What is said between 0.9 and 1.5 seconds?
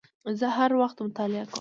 مطالعه کوم